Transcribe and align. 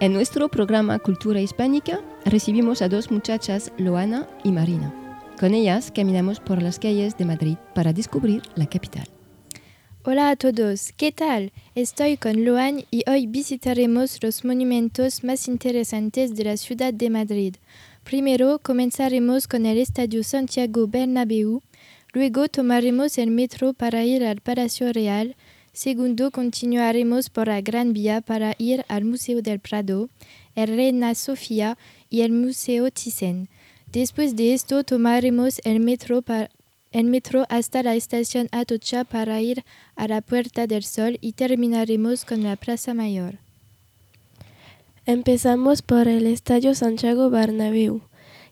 En 0.00 0.12
nuestro 0.12 0.48
programa 0.48 1.00
Cultura 1.00 1.40
Hispánica 1.40 2.00
recibimos 2.24 2.82
a 2.82 2.88
dos 2.88 3.10
muchachas, 3.10 3.72
Loana 3.78 4.28
y 4.44 4.52
Marina. 4.52 4.94
Con 5.40 5.54
ellas 5.54 5.90
caminamos 5.92 6.38
por 6.38 6.62
las 6.62 6.78
calles 6.78 7.18
de 7.18 7.24
Madrid 7.24 7.56
para 7.74 7.92
descubrir 7.92 8.42
la 8.54 8.66
capital. 8.66 9.08
Hola 10.04 10.30
a 10.30 10.36
todos, 10.36 10.92
¿qué 10.96 11.10
tal? 11.10 11.52
Estoy 11.74 12.16
con 12.16 12.44
Loan 12.44 12.84
y 12.92 13.02
hoy 13.10 13.26
visitaremos 13.26 14.22
los 14.22 14.44
monumentos 14.44 15.24
más 15.24 15.48
interesantes 15.48 16.36
de 16.36 16.44
la 16.44 16.56
ciudad 16.56 16.94
de 16.94 17.10
Madrid. 17.10 17.56
Primero 18.04 18.60
comenzaremos 18.62 19.48
con 19.48 19.66
el 19.66 19.78
Estadio 19.78 20.22
Santiago 20.22 20.86
Bernabéu, 20.86 21.60
luego 22.12 22.46
tomaremos 22.46 23.18
el 23.18 23.32
metro 23.32 23.72
para 23.72 24.04
ir 24.04 24.24
al 24.24 24.42
Palacio 24.42 24.92
Real, 24.92 25.34
segundo 25.78 26.32
continuaremos 26.32 27.30
por 27.30 27.46
la 27.46 27.60
Gran 27.60 27.92
Vía 27.92 28.20
para 28.20 28.56
ir 28.58 28.84
al 28.88 29.04
Museo 29.04 29.42
del 29.42 29.60
Prado, 29.60 30.08
el 30.56 30.74
Reina 30.74 31.14
Sofía 31.14 31.78
y 32.10 32.22
el 32.22 32.32
Museo 32.32 32.90
Thyssen. 32.90 33.48
Después 33.92 34.34
de 34.34 34.54
esto 34.54 34.82
tomaremos 34.82 35.60
el 35.62 35.78
metro, 35.78 36.24
hasta 37.48 37.84
la 37.84 37.94
estación 37.94 38.48
Atocha 38.50 39.04
para 39.04 39.40
ir 39.40 39.64
a 39.94 40.08
la 40.08 40.20
Puerta 40.20 40.66
del 40.66 40.82
Sol 40.82 41.16
y 41.20 41.34
terminaremos 41.34 42.24
con 42.24 42.42
la 42.42 42.56
Plaza 42.56 42.92
Mayor. 42.92 43.38
Empezamos 45.06 45.82
por 45.82 46.08
el 46.08 46.26
Estadio 46.26 46.74
Santiago 46.74 47.30
Bernabéu. 47.30 48.00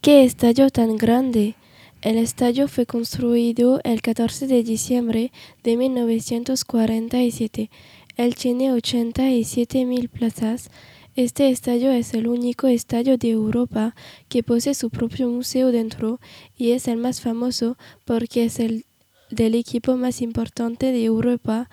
¡Qué 0.00 0.22
estadio 0.22 0.70
tan 0.70 0.96
grande! 0.96 1.56
El 2.00 2.16
estadio 2.16 2.68
fue 2.68 2.86
construido 2.86 3.80
el 3.82 4.02
14 4.02 4.46
de 4.46 4.62
diciembre 4.62 5.32
de 5.64 5.76
1947. 5.76 7.70
Él 8.16 8.34
tiene 8.36 8.72
87 8.72 9.84
mil 9.84 10.08
plazas. 10.08 10.70
Este 11.16 11.48
estadio 11.50 11.90
es 11.90 12.14
el 12.14 12.28
único 12.28 12.68
estadio 12.68 13.18
de 13.18 13.30
Europa 13.30 13.96
que 14.28 14.44
posee 14.44 14.74
su 14.74 14.90
propio 14.90 15.28
museo 15.28 15.72
dentro 15.72 16.20
y 16.56 16.70
es 16.70 16.86
el 16.86 16.98
más 16.98 17.20
famoso 17.20 17.76
porque 18.04 18.44
es 18.44 18.60
el 18.60 18.84
del 19.28 19.56
equipo 19.56 19.96
más 19.96 20.22
importante 20.22 20.92
de 20.92 21.04
Europa, 21.04 21.68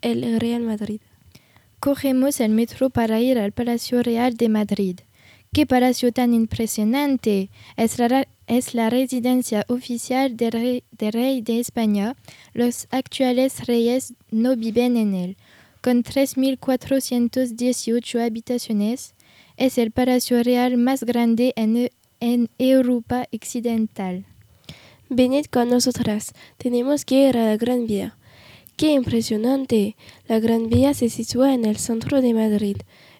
el 0.00 0.40
Real 0.40 0.62
Madrid. 0.62 1.02
Cogemos 1.80 2.40
el 2.40 2.52
metro 2.52 2.88
para 2.88 3.20
ir 3.20 3.38
al 3.38 3.52
Palacio 3.52 4.02
Real 4.02 4.38
de 4.38 4.48
Madrid. 4.48 5.00
¡Qué 5.52 5.66
palacio 5.66 6.12
tan 6.12 6.32
impresionante! 6.34 7.50
Es 7.76 7.98
la, 7.98 8.28
es 8.46 8.74
la 8.74 8.90
residencia 8.90 9.64
oficial 9.68 10.36
del 10.36 10.52
rey, 10.52 10.84
de 11.40 11.58
España. 11.60 12.14
Los 12.52 12.86
actuales 12.90 13.66
reyes 13.66 14.12
no 14.30 14.54
viven 14.56 14.96
en 14.96 15.14
él. 15.14 15.36
Con 15.82 16.04
3.418 16.04 18.24
habitaciones, 18.24 19.14
es 19.56 19.78
el 19.78 19.92
palacio 19.92 20.42
real 20.42 20.76
más 20.76 21.04
grande 21.04 21.54
en, 21.56 21.90
en 22.20 22.50
Europa 22.58 23.26
occidental. 23.32 24.26
Venid 25.08 25.46
con 25.46 25.70
nosotras, 25.70 26.34
tenemos 26.58 27.04
que 27.04 27.28
ir 27.28 27.38
a 27.38 27.44
la 27.44 27.56
Gran 27.56 27.86
Vía. 27.86 28.16
¡Qué 28.76 28.92
impresionante! 28.92 29.96
La 30.28 30.40
Gran 30.40 30.68
Vía 30.68 30.92
se 30.92 31.08
sitúa 31.08 31.54
en 31.54 31.64
el 31.64 31.78
centro 31.78 32.20
de 32.20 32.34
Madrid. 32.34 32.76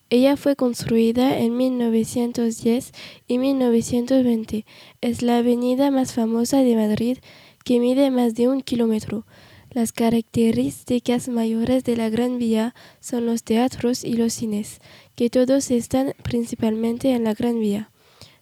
Ella 0.09 0.37
fue 0.37 0.55
construida 0.55 1.39
en 1.39 1.57
1910 1.57 2.93
y 3.27 3.39
1920. 3.39 4.65
Es 5.01 5.23
la 5.23 5.39
avenida 5.39 5.91
más 5.91 6.13
famosa 6.13 6.59
de 6.59 6.77
Madrid 6.77 7.19
que 7.65 7.81
mide 7.81 8.13
más 8.13 8.35
de 8.37 8.47
un 8.47 8.61
kilómetro. 8.61 9.27
Las 9.71 9.91
características 9.91 11.29
mayores 11.29 11.83
de 11.83 11.97
la 11.97 12.09
Gran 12.09 12.39
Vía 12.39 12.73
son 13.01 13.27
los 13.27 13.43
teatros 13.43 14.05
y 14.05 14.13
los 14.13 14.33
cines, 14.33 14.81
que 15.17 15.29
todos 15.29 15.73
están 15.73 16.15
principalmente 16.23 17.11
en 17.11 17.25
la 17.25 17.35
Gran 17.35 17.59
Vía. 17.59 17.91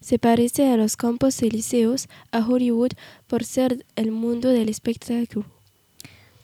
Se 0.01 0.19
parece 0.19 0.69
a 0.69 0.77
los 0.77 0.97
campos 0.97 1.43
elíseos, 1.43 2.09
a 2.31 2.47
Hollywood, 2.47 2.91
por 3.27 3.43
ser 3.43 3.87
el 3.97 4.11
mundo 4.11 4.51
del 4.51 4.69
espectáculo. 4.69 5.47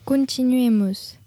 Continuemos. 0.03 1.20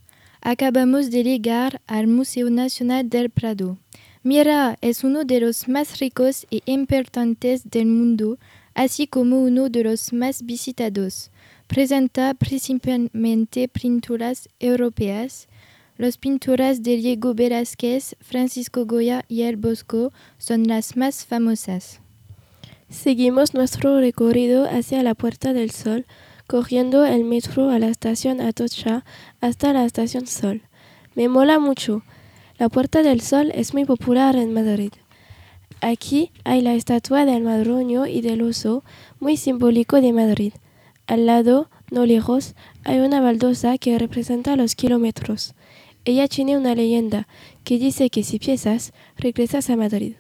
Acabamos 0.47 1.11
de 1.11 1.25
llegar 1.25 1.81
al 1.87 2.07
Museo 2.07 2.51
Nacional 2.51 3.09
del 3.09 3.31
Prado. 3.31 3.79
Mira, 4.23 4.77
es 4.83 5.03
uno 5.03 5.25
de 5.25 5.41
los 5.41 5.69
más 5.69 6.01
ricos 6.01 6.47
y 6.51 6.63
importantes 6.67 7.71
del 7.71 7.87
mundo, 7.87 8.37
así 8.75 9.07
como 9.07 9.43
uno 9.43 9.71
de 9.71 9.85
los 9.85 10.13
más 10.13 10.45
visitados. 10.45 11.31
Presenta 11.67 12.35
principalmente 12.35 13.69
pinturas 13.69 14.51
europeas. 14.61 15.49
Las 15.97 16.19
pinturas 16.19 16.83
de 16.83 16.99
Diego 16.99 17.33
Velázquez, 17.33 18.15
Francisco 18.21 18.85
Goya 18.85 19.25
y 19.29 19.43
El 19.43 19.57
Bosco 19.57 20.13
son 20.37 20.69
las 20.69 20.95
más 20.95 21.25
famosas. 21.25 22.01
Seguimos 22.91 23.55
nuestro 23.55 23.99
recorrido 23.99 24.69
hacia 24.69 25.03
la 25.03 25.15
Puerta 25.15 25.55
del 25.55 25.71
Sol, 25.71 26.05
cogiendo 26.47 27.05
el 27.05 27.25
metro 27.25 27.71
a 27.71 27.79
la 27.79 27.89
estación 27.89 28.41
Atocha 28.41 29.05
hasta 29.41 29.73
la 29.73 29.85
estación 29.85 30.27
Sol. 30.27 30.63
Me 31.15 31.29
mola 31.29 31.59
mucho. 31.59 32.03
La 32.59 32.69
Puerta 32.69 33.03
del 33.03 33.21
Sol 33.21 33.51
es 33.55 33.75
muy 33.75 33.85
popular 33.85 34.37
en 34.37 34.53
Madrid. 34.53 34.93
Aquí 35.81 36.31
hay 36.45 36.63
la 36.63 36.75
estatua 36.75 37.25
del 37.25 37.43
madroño 37.43 38.07
y 38.07 38.21
del 38.21 38.43
oso, 38.43 38.85
muy 39.21 39.37
simbólico 39.37 40.01
de 40.01 40.13
Madrid. 40.13 40.53
Al 41.07 41.27
lado, 41.27 41.69
no 41.91 42.07
lejos, 42.07 42.55
hay 42.85 43.01
una 43.01 43.21
baldosa 43.21 43.77
que 43.77 43.99
representa 43.99 44.57
los 44.57 44.75
kilómetros. 44.75 45.55
Ella 46.07 46.29
tiene 46.29 46.57
una 46.57 46.75
leyenda 46.75 47.29
que 47.65 47.79
dice 47.79 48.11
que 48.11 48.23
si 48.23 48.39
piensas, 48.39 48.93
regresas 49.17 49.69
a 49.71 49.77
Madrid. 49.77 50.15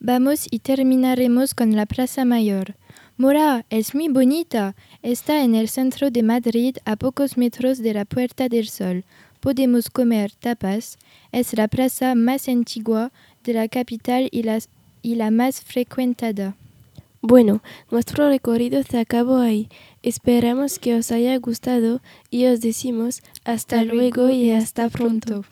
Vamos 0.00 0.46
y 0.50 0.60
terminaremos 0.60 1.54
con 1.54 1.74
la 1.74 1.84
Plaza 1.86 2.24
Mayor. 2.24 2.76
Mora, 3.20 3.66
es 3.68 3.96
muy 3.96 4.06
bonita. 4.06 4.76
Está 5.02 5.42
en 5.42 5.56
el 5.56 5.68
centro 5.68 6.12
de 6.12 6.22
Madrid, 6.22 6.76
a 6.84 6.94
pocos 6.94 7.36
metros 7.36 7.78
de 7.78 7.92
la 7.92 8.04
Puerta 8.04 8.48
del 8.48 8.68
Sol. 8.68 9.04
Podemos 9.40 9.90
comer 9.90 10.30
tapas. 10.30 10.98
Es 11.32 11.52
la 11.56 11.66
plaza 11.66 12.14
más 12.14 12.48
antigua 12.48 13.10
de 13.42 13.54
la 13.54 13.66
capital 13.66 14.28
y, 14.30 14.44
la 15.16 15.30
más 15.32 15.60
frecuentada. 15.62 16.54
Bueno, 17.20 17.60
nuestro 17.90 18.28
recorrido 18.28 18.84
se 18.84 19.00
acabó 19.00 19.38
ahí. 19.38 19.68
Esperamos 20.04 20.78
que 20.78 20.94
os 20.94 21.10
haya 21.10 21.36
gustado 21.38 22.00
y 22.30 22.46
os 22.46 22.60
decimos 22.60 23.22
hasta, 23.44 23.82
luego 23.82 24.30
y 24.30 24.52
hasta 24.52 24.88
pronto. 24.90 25.42